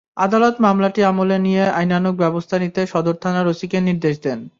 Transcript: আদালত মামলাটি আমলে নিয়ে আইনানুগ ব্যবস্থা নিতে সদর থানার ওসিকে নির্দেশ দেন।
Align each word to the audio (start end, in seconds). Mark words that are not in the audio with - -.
আদালত 0.17 0.55
মামলাটি 0.59 1.01
আমলে 1.03 1.37
নিয়ে 1.39 1.63
আইনানুগ 1.71 2.13
ব্যবস্থা 2.15 2.55
নিতে 2.59 2.81
সদর 2.87 3.15
থানার 3.23 3.45
ওসিকে 3.47 3.77
নির্দেশ 3.81 4.15
দেন। 4.21 4.39